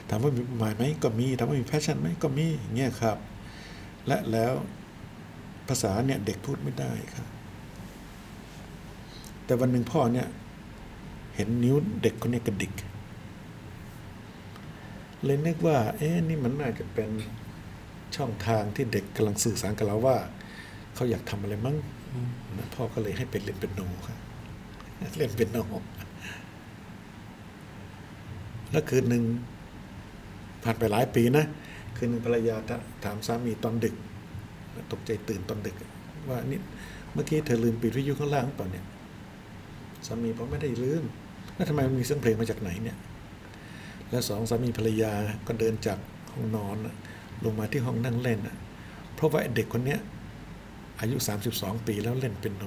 [0.08, 2.46] ถามว่ามีหมายไหมก็มี ถามว่ามีแพชชั่นไหมก็มี
[2.76, 3.18] เงี้ยครับ
[4.06, 4.52] และแล้ว
[5.68, 7.28] ภาษาเนี่ยเด็กพูดไม่ได้ครับ
[9.44, 10.26] แต่วันหนึ่งพ่อเนี่ย
[11.34, 12.72] เห็นนิ้วเด็กคนนี้กระดิก
[15.24, 17.10] เลยนึกว่า เอ๊ะนี่มันน่าจะเป็น
[18.16, 20.16] ช่องทางที่เด็กกำลังสื่อสารกับเราว่า
[20.94, 21.76] เขาอยากทำอะไรมั้ง
[22.56, 24.18] นะพ่อก็เลยให้ไปเล่นเป็นโนครับ
[25.16, 25.58] เล่นเป็นโน
[28.70, 29.24] แล้วคืนหนึ่ง
[30.64, 31.44] ผ่านไปหลายปีนะ
[31.96, 32.56] คืนหนึ่งภรรยา
[33.04, 33.94] ถามสามีตอนดึก
[34.92, 35.76] ตกใจตื่นตอนดึก
[36.28, 36.60] ว่านี่
[37.12, 38.84] เมื่อกี้เธอลืมปิดวิทยุข้างล่างเปล่าเนี่ย
[40.06, 41.04] สามีบอกไม่ได้ลืม
[41.54, 42.96] แล้วทำไมมันมีเสียงเพลงมาจากไหนเนี่ย
[44.10, 45.12] แล้วสองสามีภรรยา
[45.46, 45.98] ก็เดินจาก
[46.32, 46.76] ห้องนอน
[47.44, 48.40] ลงมาที่ห้องนั่งเล่น
[49.14, 50.00] เพราะว่าเด็กคนเนี้ย
[51.00, 51.16] อายุ
[51.52, 52.64] 32 ปีแล้วเล่นเปียโน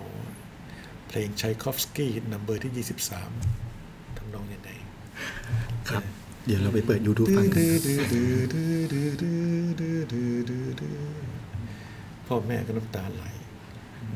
[1.08, 2.86] เพลงไชคอฟสกี number ที่
[3.56, 4.70] 23ทำนองยังไง
[5.90, 6.04] ครับ
[6.46, 7.82] เดี๋ยวเราไปเปิด YouTube ฟังกันครับ
[12.28, 13.24] พ่อแม่ก็น้ำตาไหล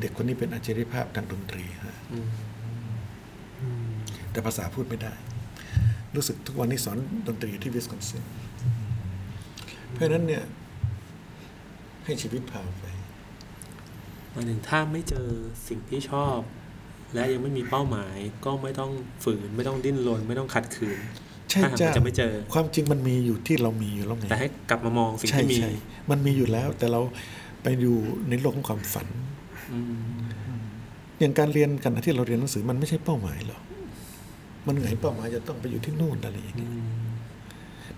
[0.00, 1.96] เด็กคนนี้เป็นอัจฉริยภาพทางดนตรีฮะ
[4.30, 5.14] แต่ภาษาพูดไม่ได้
[6.14, 8.24] รู้สึกทุกวันนี้สอนดนตรีอยู่ที่วิสคอนซิน
[9.92, 10.44] เพราะฉะนั้นเนี่ย
[12.04, 12.84] ให้ชีวิตพาไป
[14.32, 15.28] หมายถึงถ้าไม่เจอ
[15.68, 16.38] สิ่งที่ชอบ
[17.14, 18.90] และยังไม่มีเป้าหมาย ก็ไม่ต้อง
[19.24, 21.00] ฝืน ไม่ต้องดิ้นรนไม่ต้องขัดขืน
[21.54, 25.70] ใช่ถ้าหากจ้าว่าจะไม่เจอ ความจริงมันมีอยู่ที่เรามีอยู่แล้วไงแต่ให้กลับมามองสิ่งใช่ที่มีใช่
[26.10, 27.00] มันมีอยู่แล้วแต่เรา
[27.62, 27.96] ไปอยู่
[28.28, 29.06] ในโลกของความฝัน
[29.72, 29.80] อื
[30.12, 30.24] ม
[31.20, 33.62] อย่างการเรียนกันที่เราเรียนหนังสือมันไม่ใช่เป้าหมายหรอก
[34.66, 36.70] มันไงเป้าหมายจะต้องไปอยู่ที่นู่นอะไรอย่างเงี้ย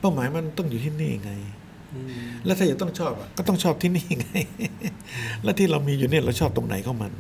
[0.01, 1.33] เป้าหมายมันต้องอยู่ที่นี่ไง
[1.95, 2.11] อืม
[2.45, 4.29] แล้วถ้าอยากต้องชอบอะก็ต้องชอบที่นี่ไง
[5.45, 7.13] แล้วที่เรามีอยู่เนี่ยเราชอบตรงไหนของมัน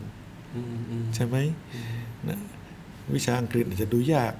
[0.57, 1.37] อืมอืมใช่ไหม
[2.29, 2.38] นะ
[3.14, 4.33] วิชาอังกฤษอาจจะดูยาก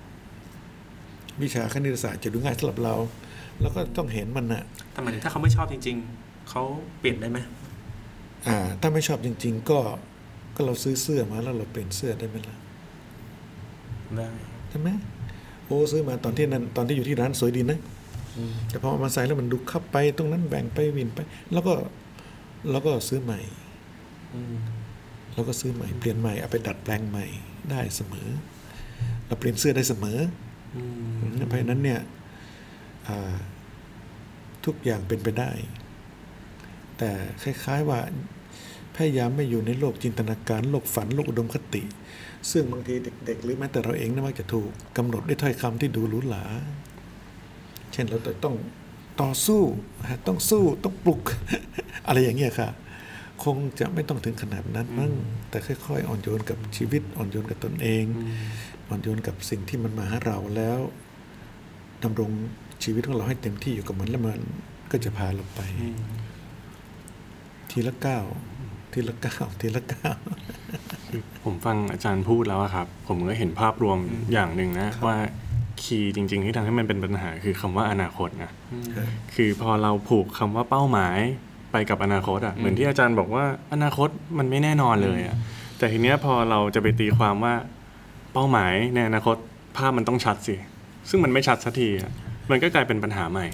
[1.42, 2.94] วิชาคณิตศาสตร์จะดูง่ายสำหรับเรา
[3.61, 6.62] แล้วก็ต้องเห็นมันนะแต่หมายถึงถ้าเขาไม่ชอบจริง ๆ เขา
[6.99, 7.38] เปลี่ยนได้ไหม
[8.46, 9.79] อ่า ถ้าไม่ชอบจริง ๆ ก็
[10.55, 12.57] ก็เราซื้อเสื้อมาแล้วเราเปลี่ยนเสื้อได้ไหมล่ะ
[14.16, 14.29] ได้
[14.70, 14.88] ใช่ไหม
[15.66, 17.79] โอ้ซื้อมาตอนที่นั้นตอนที่อยู่ที่ร้านสวยดีนะ
[18.37, 21.18] อืมแต่พอเอามาใส่แล้วมันดูเข้าไป ตรงนั้นแบ่งไปวินไป
[21.53, 21.75] แล้วก็
[22.70, 23.40] แล้วก็ซื้อใหม่
[24.35, 24.55] อืม
[25.35, 27.27] แล้วก็ซื้อใหม่เปลี่ยนใหม่เอาไปดัดแปลงใหม่
[27.70, 28.29] ได้เสมอ
[29.27, 30.45] เราเปลี่ยนเสื้อได้เสมออืม
[31.48, 32.00] เพราะฉะนั้นเนี่ย
[33.08, 33.34] อ่า
[34.64, 35.50] ทุกอย่างเป็นไปได้
[36.98, 37.10] แต่
[37.42, 38.00] คล้าย ๆว่า
[38.96, 41.82] พยายามไม่อยู่ในโลกจินตนาการโลกฝันโลกอุดมคติ
[42.50, 46.44] ซึ่งบางทีเด็ก ๆ หรือแม้แต่เราเองนะมักจะถูกกำหนดด้วยถ้อยคำที่ดูหรูหรา
[47.92, 48.54] เช่นเราต้อง
[49.22, 49.62] ต่อสู้
[50.26, 51.22] ต้องสู้ต้องปลุก
[52.06, 52.68] อะไรอย่างเงี้ยค่ะ
[53.44, 55.12] คงจะไม่ต้องถึงขนาดนั้นมั้ง
[55.50, 58.04] แต่ค่อย ๆ อ่อนโยนกับชีวิตอ่อนโยนกับตนเอง
[58.88, 60.79] อ่อนโยนกับสิ่งที่มันมาหาเราแล้ว
[62.05, 62.31] ดำรง
[62.85, 64.40] ชีวิตของเราให้เต็มที่อยู่กับมันแล้วมัน
[64.92, 65.99] ก็จะพาเราไปอืม
[67.70, 68.25] ทีละก้าว
[68.92, 70.16] ทีละก้าวทีละก้าว
[71.44, 73.99] ผมฟังอาจารย์พูดแล้วอะครับ ผมก็เห็นภาพรวม
[74.33, 75.16] อย่างหนึ่งนะ ว่า
[75.83, 78.51] คีย์จริง ๆ ที่ทำให้มันเป็นปัญหาคือคำว่าอนาคตนะ
[79.35, 81.18] คือพอเราผูกคำว่าเป้าหมาย
[81.72, 85.37] ไปกับอนาคตอะเหมือนที่อาจารย์บอกว่าอนาคตมันไม่แน่นอนเลยอะ
[85.79, 87.55] แต่ทีเนี้ยพอเราจะไปตีความว่า
[88.38, 89.37] เป้าหมายในอนาคต
[89.77, 90.57] ภาพมันต้องชัดสิ
[91.11, 92.12] ซึ่งมันไม่ชัดสักทีอะ
[92.51, 93.46] มันก็กลายเป็นปัญหาใหม่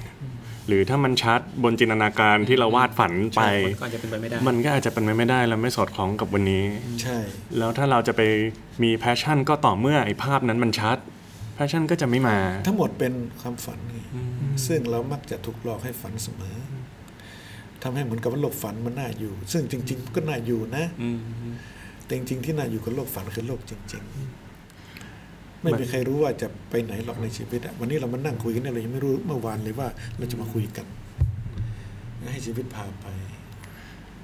[0.68, 3.42] หรือถ้ามันชัดบนจินตนาการที่เราวาดฝันไป
[3.81, 6.64] ก็อาจจะเป็นไปไม่ได้ มันก็อาจจะเป็นไปไม่ได้และไม่สอดคล้องกับวันนี้
[7.03, 7.18] ใช่
[7.59, 8.23] แล้วถ้าเราจะไป
[8.83, 10.99] มี passion ก็ต่อเมื่อไอ้ภาพนั้นมันชัด
[11.55, 13.99] passion ก็จะไม่มา ทั้งหมดเป็นความฝันไง
[14.66, 16.57] ซึ่งเรามักจะถูกหลอกให้ฝันเสมอ
[17.83, 21.21] ทำให้เหมือนกับว่าโลกฝันมันน่าอยู่ ซึ่งจริง ๆ ก็น่าอยู่นะอืม
[22.05, 24.41] แต่จริงๆที่น่าอยู่กับโลกฝันคือโลกจริง ๆ
[25.62, 30.87] ไม่มีใครรู้ว่าจะไปไหนหรอกในชีวิตอะวันนี้เรามานั่งคุยกันเนี่ยเรายังไม่รู้เมื่อวานเลยว่าเราจะมาคุยกัน
[32.33, 33.07] ให้ชีวิตพาไป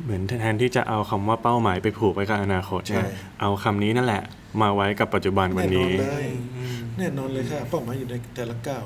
[0.03, 4.23] เหมือนแทนที่จะเอาคำว่าเป้าหมายไปผูกไว้กับอนาคตใช่นะเอาคำนี้นั่นแหละ
[4.61, 6.27] มาไว้กับปัจจุบันวันแน่นอนี้นเลย
[6.99, 8.85] แน่นอนเลยค่ะเป้าหมายอยู่ในแต่ละก้าว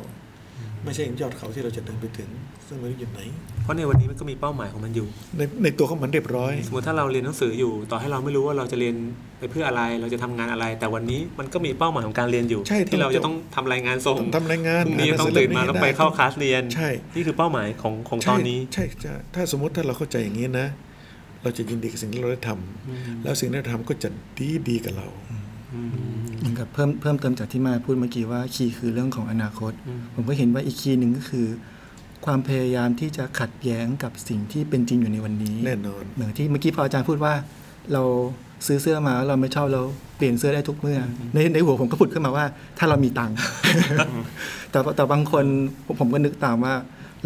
[0.84, 2.28] ไม่ใช่ยอดเขาที่เราจะเดินไปถึง
[2.68, 3.20] ซึ่งไม่รู้อยู่ไหน
[3.62, 8.94] เพราะในวันนี้มันก็มีเป้าหมายของมันอยู่ ในในตัวของมันเรียบร้อย สมมติถ้าเราเรียนหนังสืออยู่ ต่อให้เราไม่รู้ว่าเราจะเรียน
[9.38, 20.68] ไปเพื่ออะไร เราจะทำงานอะไร แต่วันนี้มันก็มีเป้าหมายของการเรียนอยู่ใช่ที่เราต้องจะต้องทำรายงานส่งต้องทำรายงานพรุ่งนี้อ่านหนังต้องสือตื่นมาเล่มนี้ต้องไปให้ได้เข้าคลาสเรียน ใช่ นี่คือเป้าหมายของของตอนนี้ ใช่ใช่ถ้าสมมติถ้าเราเข้าใจอย่างนี้นะ
[21.42, 25.08] เราจะยินดีกับสิ่งที่เราได้ทำแล้วสิ่งที่เราทำก็จะดีดีกับเรา
[26.42, 29.72] เหมือนกับเพิ่มเพิ่มเติมจากที่มาพูดเมื่อกี้ว่าคีย์คือเรื่องของอนาคต
[30.14, 31.46] ผมก็เห็นว่าอีกคีย์หนึ่งก็คือ
[32.24, 37.34] ความพยายามที่จะขัดแย้งกับสิ่งที่เป็นจริงอยู่ในวันนี้แน่นอนเหมือนที่เมื่อกี้พออาจารย์พูดว่า
[37.92, 38.02] เรา
[38.66, 39.82] ซื้อเสื้อมาแล้วเราไม่ชอบเรา
[40.16, 41.02] เปลี่ยนเสื้อได้ทุกเมื่ออ
[41.34, 42.44] ในในหัวผมก็ผุดขึ้นมาว่า
[42.78, 43.36] ถ้าเรามีตังค์
[44.70, 45.44] แต่แต่บางคน
[45.86, 46.74] ผมผมก็นึกตามว่า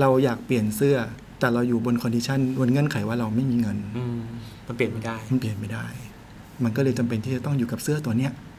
[0.01, 0.97] เราอยากเปลี่ยนเสื้อ
[1.41, 4.19] แต่เราอยู่บน condition บนเงื่อนไขว่าเราไม่มีเงินอืม
[4.67, 5.87] มันเปลี่ยนไม่ได้มันเปลี่ยนไม่ได้
[6.65, 8.56] มันก็เลยจำเป็นที่จะต้องอยู่กับเสื้อตัวเนี้ยอืม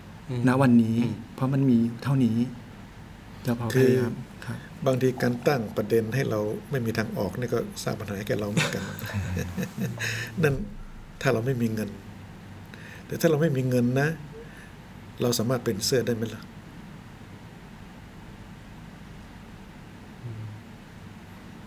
[0.47, 2.37] ณวันนี้อืมเพราะมันมีเท่านี้
[3.43, 4.13] เราพอคืพอยายาม
[4.45, 6.39] ครับบางทีการตั้งประเด็นให้เรา
[6.71, 8.83] ไม่มีทางออกนี่ก็สร้างปัญหาให้แก่เราเหมือนกัน
[10.43, 10.55] นั่น
[11.21, 11.89] ถ้าเราไม่มีเงิน
[13.05, 14.09] แต่ถ้าเราไม่มีเงินนะ
[15.21, 16.41] เราสามารถเป็นเสื้อได้ไหมล่ะ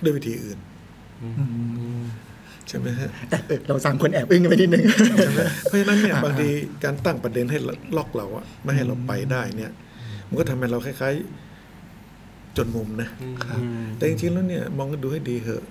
[0.03, 0.59] ด้วยวิธีอื่น
[2.71, 3.11] ใช่ไหมฮะ
[3.69, 4.85] เราสามคนแอบอึ้งกันไปนิดนึง
[5.63, 6.49] เพราะฉะนั้นเนี่ยบางที
[6.85, 7.59] การตั้งประเด็นให้
[7.97, 9.73] ล็อกเราอะไม่ให้เราไปได้เนี่ย
[10.29, 13.09] มันก็ทำให้เราคล้ายๆ จนมุมนะ
[13.97, 15.65] แต่จริงๆแล้วเนี่ยมองกันดูให้ดีเหอะ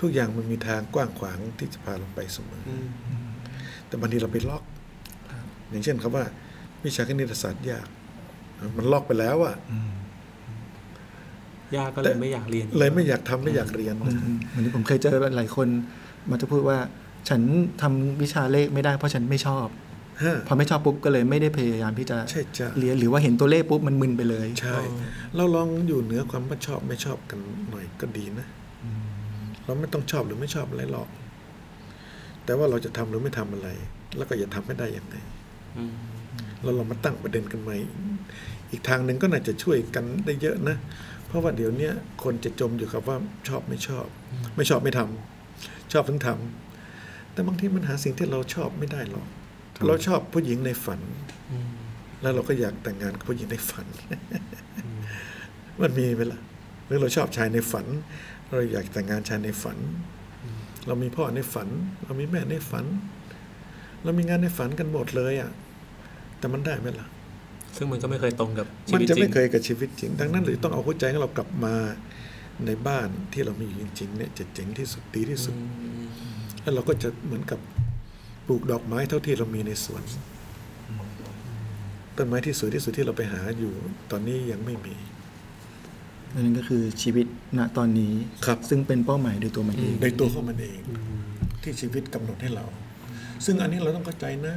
[0.00, 2.70] ทุกอย่างมันมีทางกว้างขวางที่จะพาเราไปเสมออ
[3.86, 4.62] แต่บางทีเราไปล็อก
[5.70, 6.24] อย่างเช่นคำว่า
[6.84, 7.86] วิชาคณิตศาสตร์ยาก
[8.76, 9.56] มันล็อกไปแล้วอะ
[11.76, 14.14] ยากก็เลยไม่อยากเรียน เลยไม่อยากทำไม่อยากเรียนนะ
[14.50, 15.68] เหมือนที่ผมเคยเจอหลายคน
[16.30, 16.78] มันจะพูดว่า
[17.28, 17.40] ฉัน
[17.82, 19.66] ทำวิชาเลขไม่ได้เพราะฉันไม่ชอบ
[20.22, 24.78] ฮะพอไม่ชอบปุ๊บก็เลยไม่ได้พยายามที่จะใช่จ้ะเรียนหรือว่าเห็นตัวเลขปุ๊บมันมึนไปเลย ใช่
[25.36, 27.38] เราลองอยู่เหนือความว่าชอบไม่ชอบกัน
[27.70, 28.46] หน่อยก็ดีนะ
[29.64, 31.08] เราไม่ต้องชอบหรือไม่ชอบอะไรหรอก
[32.44, 33.68] แต่ว่าเราจะทำหรือไม่ทำอะไร
[34.16, 35.16] แล้วก็อย่าทำให้ได้อย่างไร
[36.62, 37.76] เราลองมาตั้งประเด็นกันใหม่
[38.70, 40.76] อีกทางหนึ่งก็น่าจะช่วยกันได้เยอะนะ
[41.32, 43.16] เพราะว่าเดี๋ยวเนี้ยคนจะจมอยู่กับว่า
[43.48, 44.06] ชอบไม่ชอบ
[44.56, 49.26] ไม่ชอบไม่ทำชอบถึงทำแต่บางทีมันหาสิ่งที่เราชอบไม่ได้หรอก
[49.86, 51.00] เราชอบผู้หญิงในฝัน
[52.22, 53.86] แล้วเราก็อยากแต่งงานกับผู้หญิงในฝัน
[55.80, 56.40] มันมีไหมล่ะ
[56.86, 57.86] หรือเราชอบชายในฝัน
[58.48, 59.78] เราอยากแต่งงานชายในฝัน
[60.86, 61.68] เรามีพ่อในฝัน
[62.04, 62.84] เรามีแม่ในฝัน
[64.04, 65.50] เรามีงานในฝันกันหมดเลยอะ
[66.38, 67.06] แต่มันได้ไหมล่ะ
[67.76, 71.74] ซึ่งมันก็ไม่เคยตรงกับชีมันวิตจะจริไม่ง เคยกับชีวิตจริง ดังนั้นเลยต้องเอาหัวใจของเรากลับมา
[72.66, 75.54] ในบ้านที่เรามีอยู่จริงๆเนี่ยจะเจ๋งที่สุดดีที่สุด
[76.62, 77.60] แล้วเราก็จะเหมือนกับ
[78.46, 80.02] ปลูกดอกไม้เท่าที่เรามีในสวน
[82.16, 83.72] ต้นไม้ที่สวยที่สุดที่เราไปหาอยู่
[84.10, 84.96] ตอนนี้ยังไม่มี
[86.34, 87.26] นั่นก็คือชีวิต
[87.58, 88.14] ณตอนนี้
[88.46, 90.80] ครับ ซึ่งเป็นเป้าหมายโดยตัวมันเอง ในตัวของมันเอง
[91.62, 92.64] ที่ชีวิตกำหนดให้เรา
[93.44, 94.54] ซึ่งอันนี้เราต้องเข้าใจนะ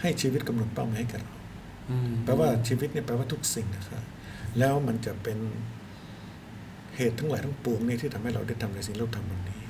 [0.00, 1.33] ให้ชีวิตกำหนดเป้าหมายให้กับเรา
[2.24, 4.02] แปลว่าชีวิตเนี่ยแปลว่าทุกสิ่งนะครับ
[4.58, 5.38] แล้วมันจะเป็น
[6.96, 9.60] เหตุทั้งหลายทั้งปวงนี่ที่ทำให้เราได้ทำในสิ่งที่เราทำวันนี้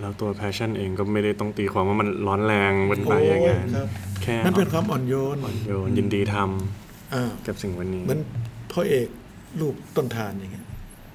[0.00, 3.88] แล้วตัวแพชชั่นเองก็ไม่ได้ต้องตีความว่ามันร้อนแรงวันไปอย่างนั้นโอ้ครับ
[4.22, 5.36] แค่มันเป็นความอ่อนโยน
[5.68, 6.36] โยนยินดีท
[7.14, 8.20] อ่าำกับสิ่งวันนี้เหมือน
[8.70, 9.08] พ่อเอก
[9.60, 10.66] รูปต้นทานอย่างเงี้ย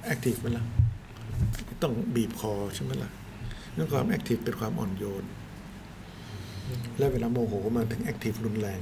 [0.06, 0.66] แอคทีฟไหมล่ะ
[1.84, 3.10] ต้องบีบคอใช่ไหมล่ะ
[3.74, 5.24] เรื่องความแอคทีฟเป็นความอ่อนโยน
[6.98, 8.80] แล้วเวลาโมโหมาถึงแอคทีฟรุนแรง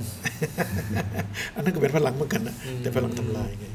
[1.55, 3.67] อันนั้นก็เป็นพลังเหมือนกันนะแต่พลังทำลายไง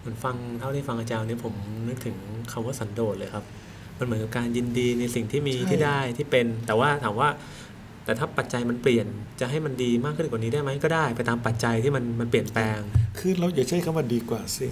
[0.00, 1.54] เหมือนฟังเท่าที่ฟังอาจารย์เนี่ยผม
[1.88, 2.16] นึกถึง
[2.52, 3.44] คำว่าสันโดษเลยครับ
[3.98, 7.28] มันเหมือนกับการยินดีในสิ่งที่มีใช่ที่ได้ที่เป็น แต่ว่าถามว่า
[8.04, 9.06] แต่ถ้าปัจจัยมันเปลี่ยน
[9.40, 12.78] จะให้มันดีมากขึ้นกว่านี้ได้ไหมก็ได้ ไปตามปัจจัยที่มันมันเปลี่ยนแปลง
[13.18, 14.68] คือเราอย่าใช้คำว่าดีกว่าสิ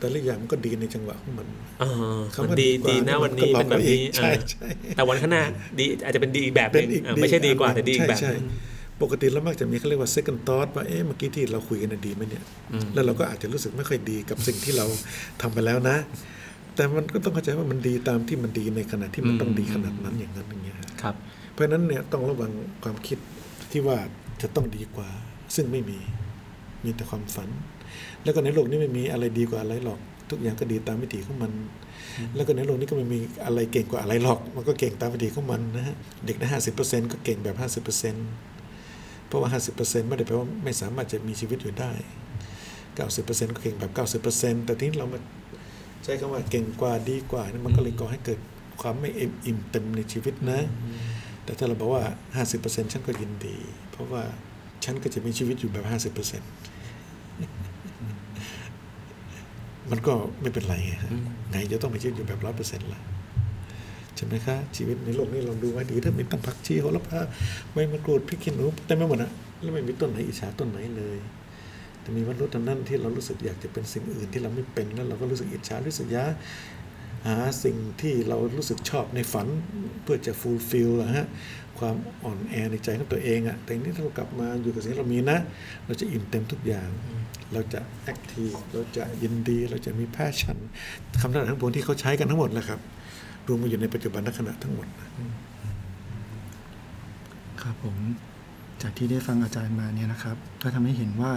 [0.00, 1.46] แต่ละอย่างมันก็ดีในจังหวะของมัน
[1.80, 1.84] เอ
[2.18, 5.44] อคำมันว่าดีดีกว่าดีนะวันนี้มัเป็นนก็แบบหลอกเรานี้เองใช่เออใช่แต่วันข้างหน้า
[5.78, 12.44] ดีอาจจะเป็นดีอีกแบบหเป็นึนงอีกเออไม่ใช่ดีกว่าแต่ดีอีกแบบหใช่นึงใช่ปกติแล้วมักจะมีเขาเรียกว่า second thought ว่าเอ๊ะเมื่อกี้ที่เราคุยกันนะดีไหมเนี่ย
[12.94, 14.86] แล้วเราก็อาจจะรู้สึกไม่ค่อยดีกับสิ่งที่เรา
[15.40, 15.96] ทำไปแล้วนะ
[16.74, 21.14] แต่มันก็ต้องเข้าใจว่ามันดีตามที่มันดีในขณะที่มันต้องดีขนาดนั้นอย่างนั้นอย่างเงี้ยฮะครับ
[21.52, 22.50] เพราะฉะนั้นเนี่ยต้องระวัง
[22.84, 23.18] ความคิด
[23.72, 23.98] ที่ว่า
[24.42, 25.08] จะต้องดีกว่า
[25.54, 25.98] ซึ่งไม่มี
[26.84, 27.48] มีแต่ความฝัน
[28.24, 29.98] แล้วก็ในโลกนี้ไม่มีอะไรดีกว่าอะไรหรอก
[30.30, 31.52] ทุกอย่างก็ดีตามวิถีของมัน
[32.34, 38.26] แล้วก็ในโลกนี้ก็ไม่มีอะไรเก่งกว่าอะไรหรอก มันก็เก่งตามวิถีของมันนะฮะเด็กได้ห้าสิบเปอร์เซ็นต์ก็เก่งแบบห้าสิบเปอร์เซ็นต์
[39.26, 41.92] เพราะว่าห้าสิบเปอร์เซ็นต์ไม่ได้แปลว่าไม่สามารถจะมีชีวิตอยู่ได้
[42.96, 45.18] เก้าสิบเปอร์เซ็นต์ก็เก่งแบบเก้าสิบเปอร์เซ็นต์แต่ที่เรามา
[46.04, 48.38] ใช้คำว่าเก่งกว่าดีกว่านี่มันก็เลยก่อให้เกิด
[48.82, 50.60] ความไม่อิ่มอิ่มเต็มในชีวิตนะ
[51.44, 52.02] แต่ถ้าเราบอกว่า
[52.48, 53.56] 50%ฉันก็ยินดี
[53.90, 54.22] เพราะว่า
[54.84, 56.42] ฉันก็จะมีชีวิตอยู่แบบ 50%
[59.90, 61.10] มันก็ไม่เป็นไรไงฮะ
[61.50, 63.00] ไงจะต้องมีชีวิตอยู่แบบ100%ล่ะ
[64.16, 67.20] ใช่ไหมคะชีวิตในโลกนี้ลองดูไว้ดีถ้ามีตั้งผักชีโหระพา
[67.72, 69.30] ใบมะกรูดพริกขี้หนูเต็มไปหมดอะ
[69.62, 71.18] แล้วไม่มีต้นไหนอิจฉาต้นไหนเลย
[72.00, 76.24] แต่มีมนุษย์เท่านั้นที่เรารู้สึกอยากจะเป็นสิ่งอื่นที่เราไม่เป็นแล้วเราก็รู้สึกอิจฉารู้สึกยะ
[77.26, 79.46] หาสิ่งที่เรารู้สึกชอบในฝัน
[80.02, 81.26] เพื่อจะ fulfill อะฮะ
[81.78, 85.38] ความอ่อนแอในใจของตัวเองอะแต่ทีนี้ถ้าเรากลับมาอยู่กับสิ่งที่เรามีนะ
[85.86, 86.88] เราจะอิ่มเต็มทุกอย่าง
[87.52, 90.56] เราจะ active เราจะยินดี เราจะมี passion
[91.20, 92.80] คำนั้นทั้งปวงที่เขาใช้กันทั้งหมดแหละครับ
[93.46, 95.08] รวมมาอยู่ในปัจจุบันขณะทั้งหมดนะ
[97.62, 97.96] ครับผม
[98.82, 101.32] จากที่ได้ฟังอาจารย์มาเนี่ยนะครับ ก็ทำให้เห็นว่า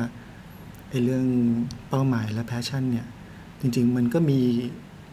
[0.89, 1.25] ไอ้เรื่อง
[1.89, 3.05] เป้าหมายและแพชชั่นเนี่ย
[3.61, 4.39] จริง ๆ มันก็มี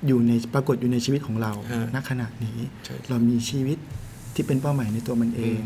[0.06, 3.78] อยู่ในปรากฏอยู่ในชีวิตของเราฮะณขณะนี้ใช่เรามีชีวิต
[4.34, 5.60] ที่เป็นเป้าหมายในตัวมันเอง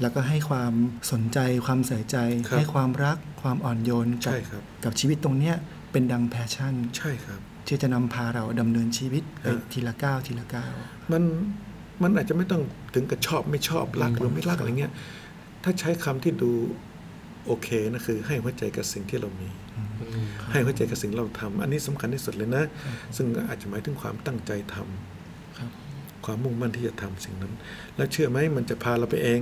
[0.00, 0.72] แล้วก็ให้ความ
[1.12, 2.16] สนใจความใส่ใจ
[2.48, 5.56] ครับให้ความรักความอ่อนโยนกัใช่ครับกับชีวิตตรงเนี้ย
[5.92, 10.72] เป็นดังแพชชั่น ใช่ครับ ที่จะนำพาเราดำเนินชีวิตไปฮะทีละก้าวทีละก้าว
[11.12, 11.22] มัน
[12.02, 12.62] มันอาจจะไม่ต้อง
[12.94, 14.92] ถึงกับชอบไม่ชอบรักหรือไม่รักอะไรเงี้ย
[15.64, 16.50] ถ้าใช้คำที่ดู
[17.46, 19.48] โอเคนะคือ ให้หัวใจกับสิ่งที่เรามี
[20.52, 22.64] ให้หัวใจกับสิ่งเราทำอันนี้สำคัญที่สุดเลยนะ
[23.16, 25.11] ซึ่งอาจจะหมายถึงความตั้งใจทำ
[26.26, 27.52] ครับความมุ่งมั่นที่จะทำสิ่งนั้น
[27.96, 29.40] แล้วเชื่อไหมมันจะพาเราไปเอง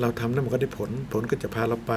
[0.00, 1.92] เราทำนั้นมันก็ได้ผล ผลก็จะพาเราไป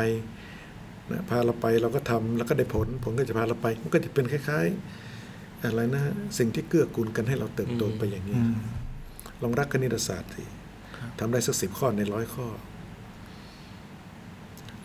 [1.12, 4.68] นะพาเราไปเราก็ทำแล้วก็ได้ผล ผลก็จะพาเราไป มันก็จะเป็นคล้าย
[5.16, 6.04] ๆ อะไรนะ
[6.38, 8.56] สิ่งที่เกื้อกูลกันให้เราเติบโตไปอย่างนี้อืม
[9.42, 10.44] ลองรักคณิตศาสตร์สิ
[10.98, 12.48] ครับทำได้สักสิบข้อในร้อยข้อ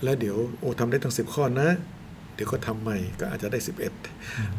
[0.03, 1.69] แล้วเดี๋ยวโอ้ทำได้ตั้งสิบข้อนะ
[2.35, 3.93] เดี๋ยวก็ทำใหม่ก็อาจจะได้สิบเอ็ด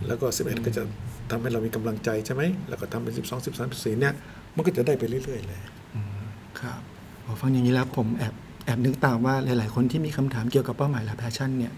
[0.07, 0.83] แล้วก็สิบเอ็ดก็จะ
[1.31, 4.13] ทำให้เรามีกำลังใจใช่ไหมแล้วก็ทำเป็นสิบสองสิบสามสิบสี่เนี่ย
[4.55, 5.59] มันก็จะได้ไปเรื่อยๆเลย
[6.59, 6.79] ครับ
[7.25, 8.33] พอฟังอย่างนี้แล้วผมแอบ
[8.65, 11.73] แอบนึกตามว่าหลายๆ คนที่มีคำถามเกี่ยวกับเป้าหมายและแพชชั่นเนี่ย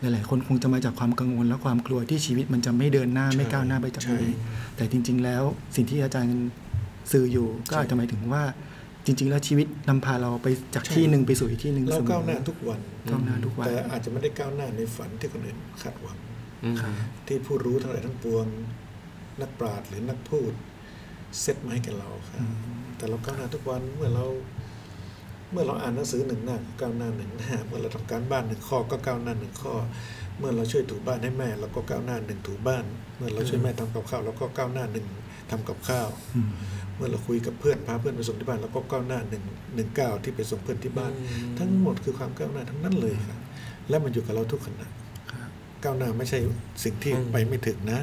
[0.00, 4.32] หลายๆ คนคงจะมาจากความกังวลและความกลัวที่ชีวิตมันจะไม่เดินหน้าไม่ก้าวหน้าไปจากใช่นี้
[4.76, 5.42] แต่จริง ๆ แล้ว
[5.76, 6.38] สิ่งที่อาจารย์
[7.12, 8.42] สื่ออยู่ก็อาจจะหมายถึงว่า
[9.06, 16.16] จริง ๆ แล้วชีวิตนำพาเราไปจากที่หนึ่งไปสู่อีกที่หนึ่งเราสมอก้าวหน้าทุกวันก้าวหน้าทุกวันแต่อาจจะไม่ได้ก้าวหน้าในฝันที่คนอื่นคาดหวัง
[16.80, 16.92] ครับ
[17.26, 18.46] ที่ผู้รู้ทั้งหลายทั้งปวง
[19.40, 20.52] นักปราชญ์หรือนักพูด
[21.40, 22.46] เซตมาให้แก่เราครับ
[22.96, 24.26] แต่เราก้าวหน้าทุกวันเมื่อเรา
[25.50, 29.74] เมื่อเราอ่านหนังสือหนึ่งหน้าก้าวหน้าหนึ่งหน้า เมื่อเราทำการบ้านหนึ่งข้อก็ก้าวหน้าหนึ่งข้อ
[30.38, 32.84] เมื่อเราช่วยถูบ้านให้แม่เราก็ก้าวหน้าหนึ่งถูบ้าน
[33.16, 35.06] เมื่อเราช่วยแม่ทำกับข้าวเราก็ก้าวหน้าหนึ่ง
[35.50, 36.50] ทำกับข้าวอืม
[36.96, 39.44] เมื่อเราคุยกับเพื่อนพาเพื่อนไปส่งที่บ้านเราก็ก้าวหน้าหนึ่ง
[39.74, 41.12] หนึ่งก้าวที่ไปส่งเพื่อนที่บ้าน
[41.58, 43.38] ทั้งหมดคือความก้าวหน้าทั้งนั้นเลยครับ
[43.88, 44.88] และมันอยู่กับเราทุกขณะ
[45.32, 45.50] ครับ
[45.84, 46.38] ก้าวหน้าไม่ใช่
[46.84, 48.00] สิ่งที่อืมไปไม่ถึงนะ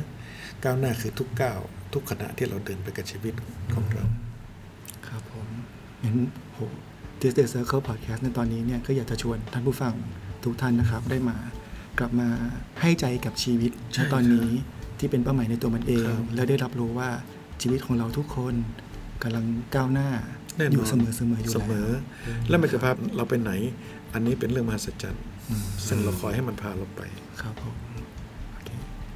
[0.64, 1.60] ก้าวหน้าคือทุกก้าว
[1.94, 3.34] ทุกขณะที่เราเดินไปกับชีวิต
[3.74, 4.06] ของเรา
[5.08, 5.48] ครับผม
[6.04, 6.18] งั้น
[6.54, 6.60] โห
[7.22, 9.94] This Day Circle Podcast ในตอนนี้เนี่ยก็อยากจะชวนท่านผู้ฟัง
[10.44, 11.38] ทุกท่านนะครับ ได้มา
[12.00, 12.30] กลับมา
[12.82, 14.50] ให้ใจกับชีวิตใช่ณตอนนี้
[15.00, 17.10] ที่เป็นเป้าหมายในตัวมันเองครับแล้วได้รับรู้ว่า
[17.62, 18.54] ชีวิตของเราทุกคน
[19.24, 20.10] กำลังก้าวหน้า
[20.58, 21.90] แน่นอนอยู่เสมอเสมออยู่เสแล้วมอ
[22.50, 23.52] แล้วมันจะพาเราไปไหน
[24.14, 25.24] อันนี้เป็นเรื่องมหัศจรรย์
[25.88, 27.02] ซึ่งเราคอยให้มันพาเราไป
[27.42, 27.91] ครับผมโอเค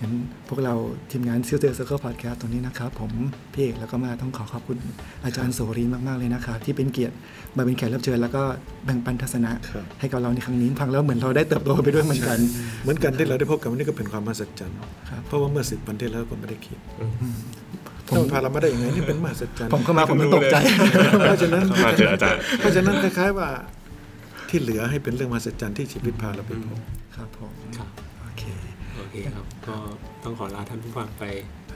[0.02, 0.14] งั้น
[0.48, 0.74] พวกเรา
[1.12, 3.12] ทีมงาน This Day Circle Podcast ตรงนี้นะครับ ผม
[3.54, 4.78] พี่เอกแล้วก็มาต้องขอขอบคุณ
[5.26, 7.16] อาจารย์โสรีมากๆเลยนะครับ ที่เป็นเกียรติ
[7.58, 8.44] มาเป็นแขกรับเชิญแล้วก็
[8.86, 12.40] แบ่งปันทัศนะครับให้กับเราในครั้งนี้ฟังแล้วเหมือนเราได้เติบโตไปด้วยเหมือนกัน
[12.84, 14.76] เหมือนกันที่เราได้พบกันวันนี้ก็เป็นความมหัศจรรย์
[15.10, 16.78] ครับเพราะว่าเมื่อสิบวันที่แล้วก็ไม่ได้คิด
[18.08, 20.56] ผมถ้ามันพาเรามาได้ยังไงนี่เป็นมหัศจรรย์ผมเข้ามาผมต้องตกใจ
[21.28, 23.50] เพราะฉะนั้นเข้ามาเจออาจารย์เพราะฉะนั้นคล้ายๆว่า
[24.50, 26.80] ที่เหลือให้เป็นเรื่องมหัศจรรย์ที่ชีวิตพาเราไปพบ
[27.16, 27.90] ครับผมครับ
[28.22, 28.44] โอเค
[28.98, 29.76] โอเคครับ ก็
[30.24, 31.24] ต้องขอลาท่านผู้ฟังไป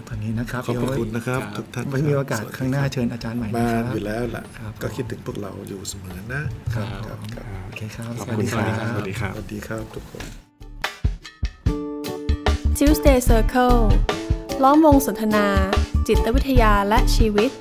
[0.08, 6.42] ตอนนี้นะครับขอบพระเดี๋ยวคุณนะครับครับทุกท่านไว้มีโอกาสข้างหน้าเชิญอาจารย์ใหม่มานะครับอยู่แล้วล่ะครับก็คิดถึงพวกเราอยู่เสมอนะ
[6.76, 10.26] ครับครับครับโอเคครับขอบคุณครับสวัสดีครับสวัสดีครับทุกคน
[12.78, 13.80] Tuesday Circle
[14.64, 15.48] ล้อมวงสนทนา
[16.08, 17.52] จิตวิทยาและชีวิต